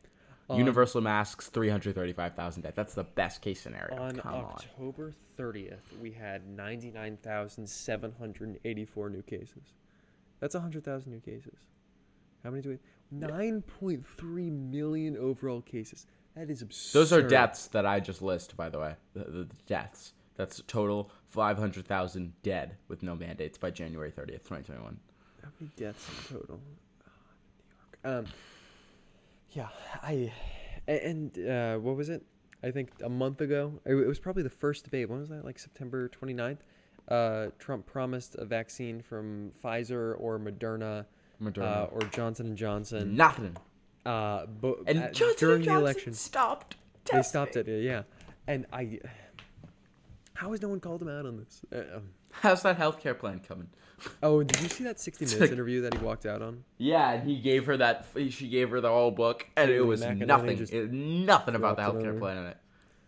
[0.49, 2.73] On- Universal masks, 335,000 dead.
[2.75, 4.01] That's the best case scenario.
[4.01, 4.43] On Come on.
[4.45, 9.73] October 30th, we had 99,784 new cases.
[10.39, 11.57] That's 100,000 new cases.
[12.43, 12.79] How many do we?
[13.19, 16.05] 9.3 million overall cases.
[16.35, 16.99] That is absurd.
[16.99, 18.95] Those are deaths that I just list, by the way.
[19.13, 20.13] The, the, the deaths.
[20.35, 24.99] That's total 500,000 dead with no mandates by January 30th, 2021.
[25.41, 26.59] How many deaths in total?
[28.05, 28.27] Oh, New York.
[28.27, 28.33] Um.
[29.57, 29.69] Yeah,
[30.03, 30.31] I.
[30.87, 32.23] And uh, what was it?
[32.63, 35.09] I think a month ago, it was probably the first debate.
[35.09, 35.43] When was that?
[35.43, 36.59] Like September 29th.
[37.07, 41.05] Uh, Trump promised a vaccine from Pfizer or Moderna,
[41.41, 41.83] Moderna.
[41.85, 43.15] Uh, or Johnson and Johnson.
[43.15, 43.55] Nothing.
[44.05, 46.75] Uh, but And at- Johnson during the election, stopped.
[47.11, 47.67] they stopped it.
[47.67, 48.03] Yeah,
[48.47, 48.99] and I.
[50.35, 51.61] How has no one called him out on this?
[51.73, 52.09] Uh, um,
[52.41, 53.69] How's that healthcare plan coming?
[54.21, 56.63] oh, did you see that 60 Minutes like- interview that he walked out on?
[56.77, 58.05] Yeah, and he gave her that.
[58.29, 60.59] She gave her the whole book, and it was nothing.
[60.71, 62.57] It- nothing about the healthcare plan in it.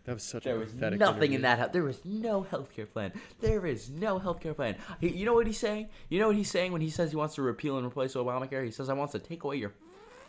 [0.04, 1.72] That was such There a was nothing in that.
[1.72, 3.12] There was no healthcare plan.
[3.40, 4.76] There is no healthcare plan.
[5.00, 5.88] He, you know what he's saying?
[6.08, 8.64] You know what he's saying when he says he wants to repeal and replace Obamacare?
[8.64, 9.74] He says I wants to take away your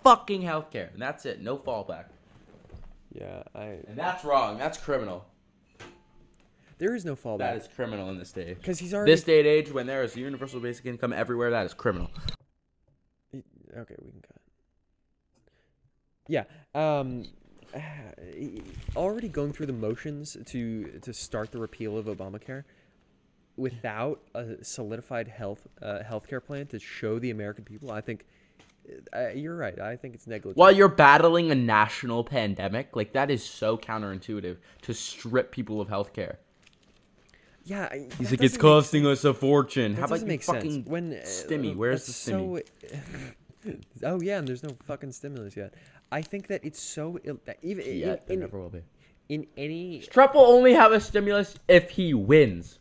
[0.04, 1.42] fucking healthcare, and that's it.
[1.42, 2.06] No fallback.
[3.14, 3.80] Yeah, I.
[3.88, 4.58] And that's wrong.
[4.58, 5.26] That's criminal.
[6.82, 8.56] There is no That fallback is criminal in this day.
[8.56, 9.12] because he's already.
[9.12, 12.10] This day and age, when there is universal basic income everywhere, that is criminal.
[13.36, 14.42] Okay, we can cut.
[16.28, 16.46] Yeah.
[16.74, 17.26] Um,
[18.96, 22.64] already going through the motions to to start the repeal of Obamacare
[23.56, 28.26] without a solidified health uh, healthcare plan to show the American people, I think
[29.16, 29.80] uh, you're right.
[29.80, 30.58] I think it's negligent.
[30.58, 35.88] While you're battling a national pandemic, like that is so counterintuitive to strip people of
[35.88, 36.38] healthcare.
[37.64, 39.94] Yeah, I- He's like, it's doesn't costing us a fortune.
[39.94, 40.88] That How about doesn't you make fucking sense.
[40.88, 41.72] When uh, stimmy?
[41.74, 42.64] uh, Where's the stimmy?
[43.64, 45.74] So, oh yeah, and there's no fucking stimulus yet.
[46.12, 48.82] I think that it's so Ill- that even in- Yeah, there in, never will be.
[49.30, 52.80] in any Trump will only have a stimulus if he wins,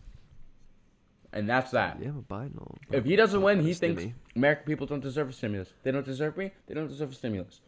[1.33, 1.99] and that's that.
[2.03, 2.55] yeah, but Biden.
[2.57, 4.15] will- If he doesn't win, he thinks stimmy.
[4.35, 5.73] American people don't deserve a stimulus.
[5.83, 6.51] They don't deserve me.
[6.67, 7.61] They don't deserve a stimulus.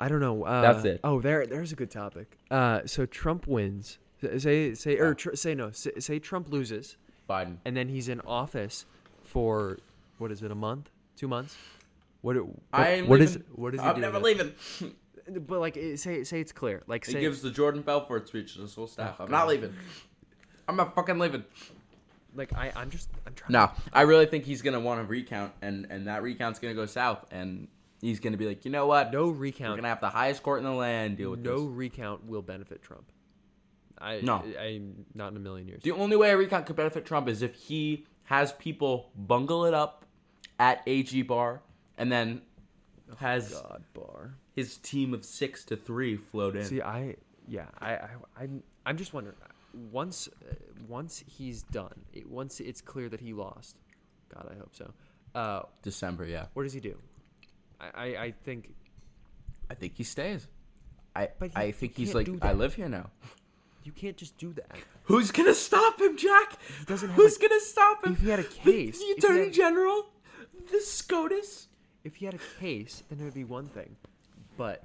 [0.00, 0.44] I don't know.
[0.44, 1.00] Uh, That's it.
[1.04, 2.36] Oh, there, there's a good topic.
[2.50, 3.98] Uh, so Trump wins.
[4.38, 5.70] Say, say, or tr- say no.
[5.70, 6.96] Say, say Trump loses,
[7.28, 7.56] Biden.
[7.64, 8.86] and then he's in office
[9.22, 9.78] for
[10.18, 10.50] what is it?
[10.50, 10.90] A month?
[11.16, 11.56] Two months?
[12.22, 12.36] What?
[12.36, 13.36] What, I ain't what is?
[13.36, 13.48] leaving.
[13.54, 14.00] What does he I'm do?
[14.00, 14.52] never leaving.
[15.26, 16.82] But like, eh, say, say it's clear.
[16.86, 19.16] Like, He say, gives the Jordan Belfort speech to his whole staff.
[19.18, 19.72] Oh, I'm not leaving.
[20.68, 21.44] I'm not fucking leaving.
[22.34, 23.52] like, I, I'm just, I'm trying.
[23.52, 26.84] No, I really think he's gonna want to recount, and and that recount's gonna go
[26.84, 27.68] south, and
[28.02, 29.12] he's gonna be like, you know what?
[29.14, 29.38] No recount.
[29.38, 29.76] We're recount.
[29.78, 31.50] gonna have the highest court in the land deal with this.
[31.50, 31.74] No this.
[31.74, 33.06] recount will benefit Trump.
[33.98, 34.44] I No.
[34.58, 34.80] I, I
[35.14, 35.82] not in a million years.
[35.82, 39.74] The only way a recount could benefit Trump is if he has people bungle it
[39.74, 40.04] up
[40.58, 41.60] at AG Barr,
[41.98, 42.42] and then
[43.18, 44.34] has God Barr.
[44.54, 46.64] his team of six to three float in.
[46.64, 47.16] See, I
[47.48, 48.08] yeah, I, I
[48.40, 49.36] I'm I'm just wondering.
[49.90, 50.54] Once uh,
[50.88, 53.76] once he's done, it, once it's clear that he lost,
[54.32, 54.92] God, I hope so.
[55.34, 56.46] Uh, December, yeah.
[56.54, 56.96] what does he do?
[57.80, 58.72] I I, I think
[59.68, 60.46] I think he stays.
[61.16, 63.10] I I think he he's like, I live here now.
[63.84, 64.76] You can't just do that.
[65.04, 66.58] Who's gonna stop him, Jack?
[66.80, 68.12] He doesn't have Who's a- gonna stop him?
[68.14, 70.06] if he had a case, the, if he attorney had- general,
[70.70, 71.68] the SCOTUS.
[72.04, 73.96] If he had a case, then it would be one thing.
[74.58, 74.84] But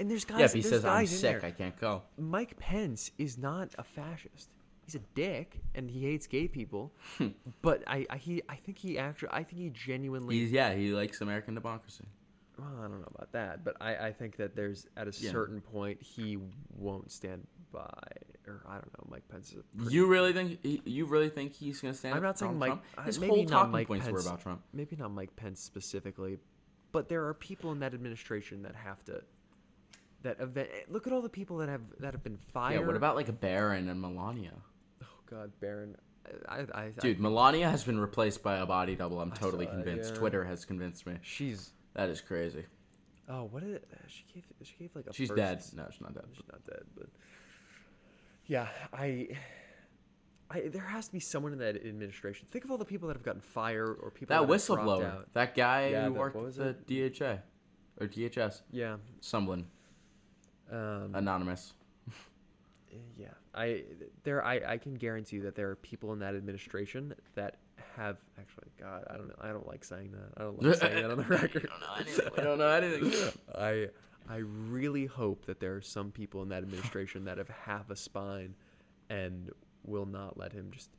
[0.00, 0.38] and there's guys.
[0.40, 1.48] Yeah, if he says I'm sick, there.
[1.48, 2.02] I can't go.
[2.18, 4.48] Mike Pence is not a fascist.
[4.84, 6.92] He's a dick, and he hates gay people.
[7.18, 7.28] Hmm.
[7.62, 10.90] but I, I he I think he actually I think he genuinely He's yeah, he
[10.92, 12.04] likes American democracy.
[12.58, 15.30] Well, I don't know about that, but I, I think that there's at a Yeah.
[15.30, 16.38] certain point he
[16.76, 17.88] won't stand by,
[18.46, 19.06] or I don't know.
[19.10, 19.56] Mike Pence is.
[19.58, 22.14] A You really think you really think he's gonna stand?
[22.14, 22.68] I'm not saying Mike.
[22.70, 22.82] Trump?
[22.96, 24.12] uh, His maybe whole not talking Mike points Pence.
[24.14, 24.62] were about Trump.
[24.72, 26.38] Maybe not Mike Pence specifically,
[26.92, 29.22] but there are people in that administration that have to.
[30.22, 30.68] That event.
[30.88, 32.80] Look at all the people that have that have been fired.
[32.80, 32.86] Yeah.
[32.86, 34.52] What about like a Barron and Melania?
[35.02, 35.96] Oh God, Barron.
[36.48, 39.20] I, I, I Dude, Melania has been replaced by a body double.
[39.20, 40.12] I'm totally that, convinced.
[40.14, 40.18] yeah.
[40.18, 41.14] Twitter has convinced me.
[41.22, 41.70] she's.
[41.94, 42.64] That is crazy.
[43.30, 43.88] Oh, what did it?
[44.08, 44.44] She gave.
[44.62, 45.12] She gave like a.
[45.14, 45.62] She's first- dead.
[45.76, 46.24] No, she's not dead.
[46.34, 47.06] She's not dead, but
[48.48, 49.28] yeah, I,
[50.50, 52.48] I there has to be someone in that administration.
[52.50, 55.54] Think of all the people that have gotten fired or people That that whistleblower, that
[55.54, 57.10] guy Yeah, who the- worked at the?
[57.10, 57.38] DHA
[58.00, 59.66] or DHS, Yeah, someone
[60.72, 61.74] um, anonymous.
[63.16, 63.28] yeah.
[63.54, 63.84] I
[64.24, 67.56] there I I can guarantee you that there are people in that administration that
[67.96, 68.68] have actually.
[68.80, 69.34] God, I don't know.
[69.40, 70.40] I don't like saying that.
[70.40, 71.68] I don't like saying that on the record.
[72.36, 73.06] I don't know anything.
[73.54, 73.88] I didn't I
[74.36, 78.54] really hope that there are some people in that administration that have half a spine
[79.10, 79.50] and
[79.84, 80.90] will not let him just.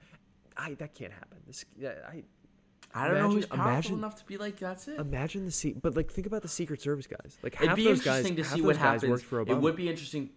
[0.58, 1.38] I that can't happen.
[1.48, 2.24] This I
[2.94, 5.00] I don't know who's Imagine- powerful imagine- enough to be like that's it.
[5.00, 7.38] imagine the se- but like think about the Secret Service guys.
[7.44, 9.24] Like half It'd be those guys, interesting to half see what guys happens.
[9.50, 10.32] It would be interesting.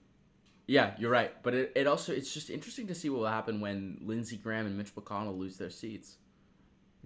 [0.66, 1.32] Yeah, you're right.
[1.42, 4.66] But it, it also it's just interesting to see what will happen when Lindsey Graham
[4.66, 6.18] and Mitch McConnell lose their seats.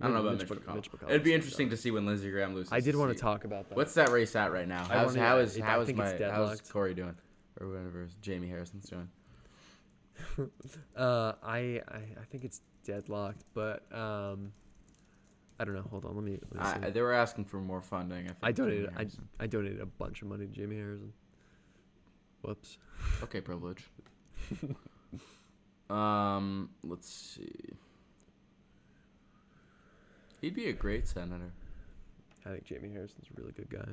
[0.00, 0.74] I don't know about Mitch, Mc- McConnell.
[0.76, 1.76] Mitch McConnell's It'd be interesting dumb.
[1.76, 2.72] to see when Lindsey Graham loses.
[2.72, 3.76] I did want to talk about that.
[3.76, 4.84] What's that race at right now?
[4.84, 6.60] How's wanna- how is I how is think my it's how's.
[6.60, 7.16] Corey doing,
[7.60, 9.08] or whatever Jaime Harrison's doing?
[10.96, 14.52] Uh, I, I I think it's deadlocked, but um,
[15.60, 15.84] I don't know.
[15.90, 16.38] Hold on, let me.
[16.52, 16.86] Let me see.
[16.86, 18.24] I, they were asking for more funding.
[18.24, 18.90] I, think, I donated.
[18.96, 19.06] I,
[19.40, 21.12] I donated a bunch of money to Jaime Harrison.
[22.42, 22.78] Whoops.
[23.24, 23.84] Okay, privilege.
[25.90, 27.50] um, let's see.
[30.40, 31.52] He'd be a great senator.
[32.44, 33.88] I think Jaime Harrison's a really good guy.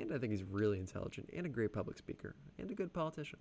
[0.00, 3.38] And I think he's really intelligent and a great public speaker and a good politician.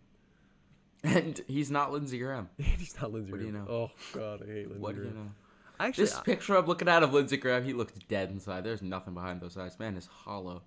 [1.04, 2.50] And he's not Lindsey Graham.
[2.58, 3.66] And he's not Lindsey What do you Graham.
[3.66, 3.72] know?
[3.72, 5.26] Oh god, I hate Lindsey What do you Graham.
[5.26, 5.32] know?
[5.80, 8.64] Actually, This picture I'm looking at of Lindsey Graham, he looks dead inside.
[8.64, 9.80] There's nothing behind those eyes.
[9.80, 10.62] Man is hollow.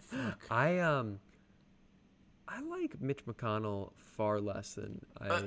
[0.00, 0.38] Fuck.
[0.50, 1.20] I um
[2.48, 5.42] I like Mitch McConnell far less than I Uh,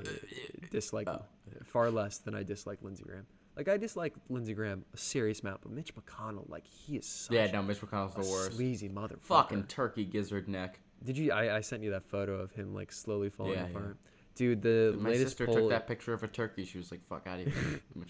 [0.72, 1.22] dislike oh.
[1.66, 3.28] far less than I dislike Lindsey Graham.
[3.56, 7.36] Like I dislike Lindsey Graham a serious amount, but Mitch McConnell, like he is such
[7.36, 8.54] Yeah, no, Mitch McConnell's a the worst.
[8.54, 9.22] sleazy motherfucker.
[9.22, 10.80] Fucking turkey gizzard neck.
[11.04, 11.32] Did you?
[11.32, 13.78] I, I sent you that photo of him like slowly falling Yeah, yeah.
[13.78, 13.98] apart.
[14.36, 16.66] Dude, the My latest sister poll, took that picture of a turkey.
[16.66, 17.54] She was like, "Fuck out of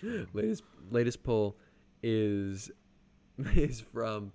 [0.01, 1.58] here." Latest latest poll
[2.01, 2.71] is
[3.56, 4.32] is from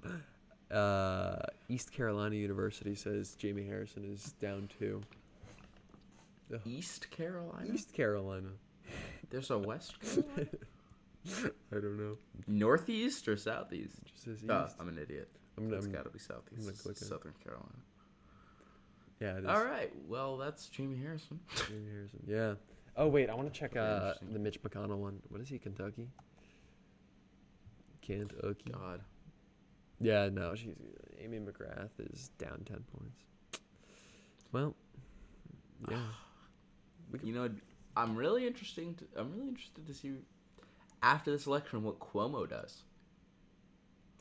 [0.71, 1.37] uh,
[1.71, 5.01] East Carolina University says Jaime Harrison is down two.
[6.67, 7.73] East Carolina.
[7.73, 8.49] East Carolina.
[9.31, 10.49] There's a West Carolina.
[11.73, 12.17] I don't know.
[12.47, 13.99] Northeast or Southeast?
[13.99, 14.51] It just says East.
[14.51, 15.29] Oh, I'm an idiot.
[15.57, 16.83] I'm, It's got to be Southeast.
[16.83, 17.05] click it.
[17.05, 17.69] Southern Carolina.
[19.21, 19.47] yeah, it is.
[19.47, 19.93] All right.
[20.07, 21.41] Well, that's Jaime Harrison.
[21.55, 22.23] Jaime Harrison.
[22.27, 22.55] Yeah.
[22.97, 25.21] Oh wait, I want to check uh, the Mitch McConnell one.
[25.29, 25.59] What is he?
[25.59, 26.09] Kentucky.
[28.03, 28.73] Kentucky.
[28.73, 29.03] God.
[30.01, 30.75] Yeah, no, she's
[31.23, 33.25] Amy McGrath is down ten points.
[34.53, 34.75] Well,
[35.91, 35.99] yeah.
[37.23, 37.49] You know,
[37.97, 38.95] I'm really interesting.
[38.97, 40.13] To, I'm really interested to see
[41.03, 42.83] after this election what Cuomo does.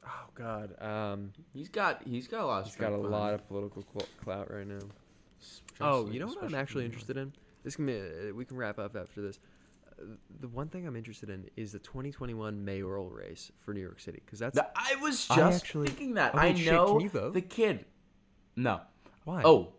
[0.05, 3.33] oh God, um, He's got he's got a lot of he's got a strength lot
[3.33, 4.75] of political cl- clout right now.
[4.75, 4.91] him,
[5.79, 7.33] Oh, especially- you know what I'm actually in interested in?
[7.63, 9.39] This can be, uh, we can wrap up after this.
[9.99, 10.03] Uh,
[10.39, 14.21] the one thing I'm interested in is the 2021 mayoral race for New York City
[14.23, 16.33] because that's Th- I was I just actually- thinking that.
[16.33, 17.33] Oh, I wait, shit, can know you vote?
[17.33, 17.85] the kid.
[18.55, 18.81] No.
[19.25, 19.41] why.
[19.43, 19.73] Oh.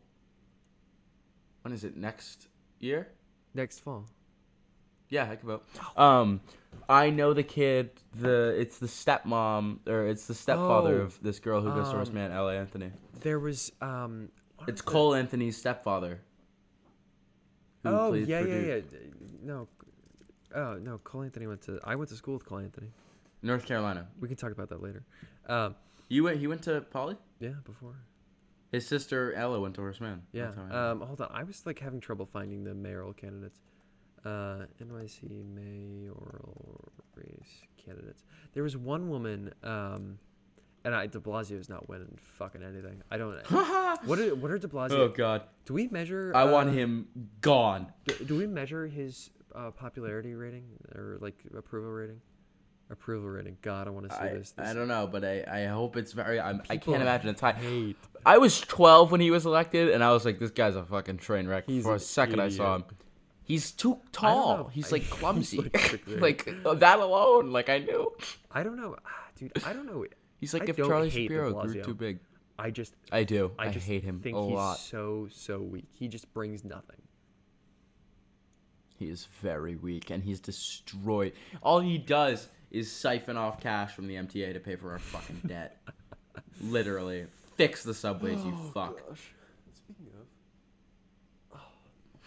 [1.62, 1.96] When is it?
[1.96, 3.08] Next year?
[3.54, 4.04] next fall.
[5.08, 5.64] Yeah, I can vote.
[5.96, 6.40] Um,
[6.88, 7.90] I know the kid.
[8.14, 11.96] The it's the stepmom or it's the stepfather Oh, of this girl who goes to
[11.96, 12.90] Roast um, Man, Ella Anthony.
[13.20, 14.28] There was um.
[14.56, 16.20] what It's was Cole Anthony's stepfather.
[17.84, 18.66] who Oh played yeah, for yeah, Duke.
[18.92, 18.98] yeah.
[18.98, 19.68] D- No,
[20.54, 20.98] oh no.
[20.98, 21.78] Cole Anthony went to.
[21.84, 22.88] I went to school with Cole Anthony.
[23.42, 24.08] North Carolina.
[24.20, 25.04] We can talk about that later.
[25.48, 25.76] Um,
[26.08, 26.38] You went.
[26.38, 27.16] He went to Poly.
[27.40, 27.94] yeah, before.
[28.72, 30.22] His sister Ella went to Horace Mann.
[30.32, 30.44] Yeah.
[30.46, 30.90] That's how I know.
[30.92, 31.30] Um, hold on.
[31.32, 33.60] I was like having trouble finding the mayoral candidates.
[34.24, 38.24] Uh, NYC mayoral race candidates.
[38.52, 39.52] There was one woman.
[39.62, 40.18] Um,
[40.84, 43.02] and I De Blasio is not winning fucking anything.
[43.10, 43.38] I don't.
[44.06, 44.92] what are what are De Blasio?
[44.92, 45.42] oh God.
[45.66, 46.32] Do we measure?
[46.34, 47.08] I want uh, him
[47.40, 47.92] gone.
[48.06, 52.20] Do, do we measure his uh, popularity rating or like approval rating?
[52.90, 53.58] Approval rating.
[53.60, 54.54] God, I want to see I, this.
[54.56, 56.40] I don't know, but I, I hope it's very.
[56.40, 57.52] I'm, I can't imagine it's high.
[57.52, 57.98] hate.
[58.24, 61.18] I was 12 when he was elected, and I was like, this guy's a fucking
[61.18, 61.64] train wreck.
[61.66, 62.84] He's For a second, I saw him.
[63.48, 64.68] He's too tall.
[64.68, 65.58] He's like he's, clumsy.
[65.58, 68.12] like, like uh, that alone, like I knew.
[68.52, 69.52] I don't know, Ah, dude.
[69.64, 70.04] I don't know.
[70.38, 72.20] He's like I if Charlie Shapiro grew too big.
[72.58, 73.52] I just I do.
[73.58, 74.78] I I, just hate him think a he's lot.
[74.78, 75.86] so so weak.
[75.92, 77.00] He just brings nothing.
[78.98, 81.32] He is very weak, and he's destroyed.
[81.62, 85.40] All he does is siphon off cash from the MTA to pay for our fucking
[85.46, 85.80] debt.
[86.60, 89.00] Literally, fix the subways, you fuck.
[89.08, 89.20] Of,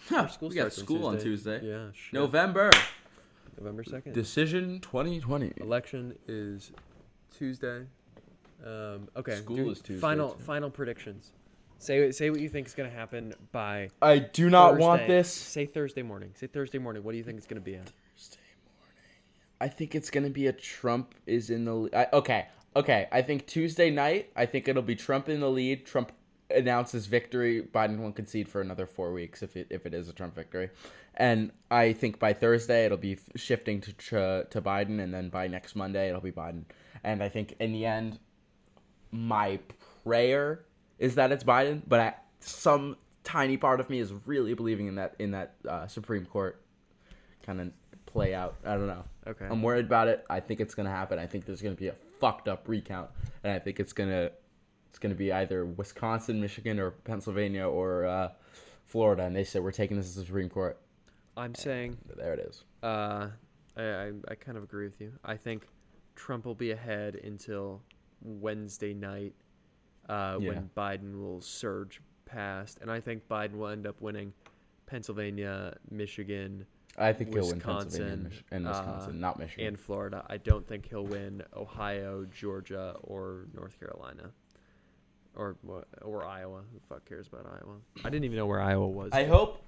[0.08, 1.60] Huh, school we got starts school on Tuesday.
[1.62, 2.12] Yeah, shit.
[2.14, 2.70] November
[3.58, 4.12] November second.
[4.14, 5.52] decision 2020.
[5.60, 6.72] Election is
[7.36, 7.84] Tuesday.
[8.64, 9.36] Um, okay.
[9.36, 10.42] School do- is Tuesday, Final too.
[10.42, 11.32] final predictions.
[11.78, 13.90] Say say what you think is gonna happen by.
[14.00, 15.14] I do not want Thursday.
[15.16, 15.32] this.
[15.32, 16.30] Say Thursday morning.
[16.34, 17.02] Say Thursday morning.
[17.02, 17.90] What do you think it's gonna be at?
[19.60, 21.88] I think it's gonna be a Trump is in the.
[21.92, 23.08] I, okay, okay.
[23.12, 24.30] I think Tuesday night.
[24.36, 25.84] I think it'll be Trump in the lead.
[25.86, 26.12] Trump
[26.54, 27.62] announces victory.
[27.62, 30.70] Biden won't concede for another four weeks if it if it is a Trump victory,
[31.14, 35.76] and I think by Thursday it'll be shifting to to Biden, and then by next
[35.76, 36.64] Monday it'll be Biden.
[37.04, 38.18] And I think in the end,
[39.10, 39.58] my
[40.04, 40.64] prayer
[40.98, 44.96] is that it's Biden, but I, some tiny part of me is really believing in
[44.96, 46.62] that in that uh, Supreme Court
[47.44, 47.70] kind of
[48.06, 48.56] play out.
[48.64, 49.04] I don't know.
[49.26, 49.46] Okay.
[49.46, 50.24] I'm worried about it.
[50.28, 51.18] I think it's gonna happen.
[51.18, 53.10] I think there's gonna be a fucked up recount,
[53.42, 54.30] and I think it's gonna
[54.92, 58.28] it's gonna be either Wisconsin, Michigan, or Pennsylvania or uh,
[58.84, 59.22] Florida.
[59.24, 60.78] And they said we're taking this to the Supreme Court.
[61.34, 62.64] I'm saying There it is.
[62.82, 63.28] Uh,
[63.74, 65.10] I, I I kind of agree with you.
[65.24, 65.66] I think
[66.14, 67.80] Trump will be ahead until
[68.20, 69.32] Wednesday night,
[70.10, 70.48] uh, Yeah.
[70.50, 74.34] when Biden will surge past, and I think Biden will end up winning
[74.84, 76.66] Pennsylvania, Michigan,
[76.98, 79.68] I think he'll win Pennsylvania and, Wisconsin, uh, not Michigan.
[79.68, 80.26] and Florida.
[80.28, 84.30] I don't think he'll win Ohio, Georgia, or North Carolina.
[85.36, 85.86] Or what?
[86.02, 86.58] Or Iowa.
[86.72, 87.76] Who the fuck cares about Iowa?
[88.04, 89.10] I didn't even know where Iowa was.
[89.12, 89.62] I hope.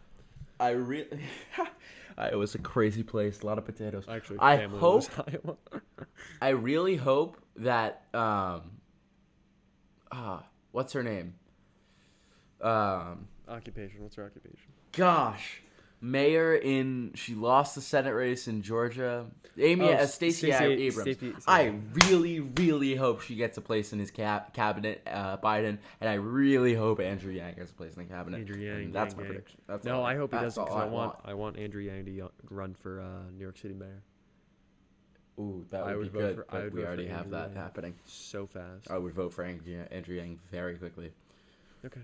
[0.61, 1.21] I really.
[2.19, 3.41] Iowa's a crazy place.
[3.43, 4.05] A lot of potatoes.
[4.09, 5.57] Actually, I hope- Iowa.
[6.41, 8.63] I really hope that um.
[10.13, 11.35] Ah, what's her name?
[12.61, 13.27] Um.
[13.49, 14.03] occupation.
[14.03, 14.71] What's her occupation?
[14.93, 15.61] Gosh,
[16.05, 19.27] mayor in she lost the Senate race in Georgia.
[19.57, 21.17] Amy Oh, uh, Stacey Stacey- Abrams.
[21.17, 21.79] Stacey- I
[22.09, 26.15] really, really hope she gets a place in his cab- cabinet, uh, Biden, and I
[26.15, 28.39] really hope Andrew Yang gets a place in the cabinet.
[28.41, 29.33] Andrew Yang, And that's Yang, my Yang.
[29.33, 29.61] prediction.
[29.69, 32.07] That's No, all- I hope he doesn't because all I want I want Andrew Yang
[32.07, 34.03] to run for uh, New York City mayor
[35.39, 36.37] Ooh, that I would, would be good.
[36.37, 37.57] for- I we vote for already have Andrew that Yang.
[37.57, 37.95] happening.
[38.07, 38.91] so fast.
[38.91, 41.13] I would vote for Andrew Yang very quickly.
[41.85, 42.01] Okay,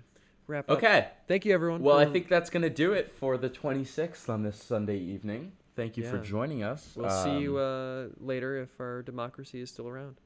[0.51, 0.79] wrap up.
[0.79, 1.09] Okay.
[1.29, 1.83] Thank you, everyone.
[1.83, 5.53] Well, I think that's gonna do it for the 26th on this Sunday evening.
[5.77, 6.93] Thank you for joining us.
[6.97, 10.17] we'll see you Um, uh, later if our democracy is still around.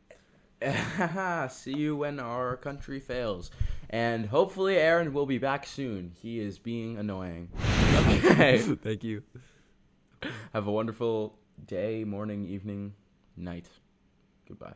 [1.50, 3.50] see you when our country fails,
[3.90, 6.12] and hopefully Aaron will be back soon.
[6.22, 7.50] He is being annoying.
[7.94, 8.58] Okay.
[8.82, 9.22] Thank you.
[10.54, 12.94] Have a wonderful day, morning, evening,
[13.36, 13.68] night.
[14.48, 14.74] Goodbye.